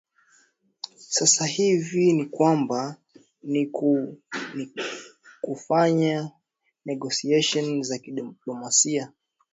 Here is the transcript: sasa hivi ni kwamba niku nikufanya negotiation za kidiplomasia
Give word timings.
sasa 0.97 1.45
hivi 1.45 2.13
ni 2.13 2.25
kwamba 2.25 2.97
niku 3.43 4.17
nikufanya 5.41 6.31
negotiation 6.85 7.83
za 7.83 7.97
kidiplomasia 7.99 9.11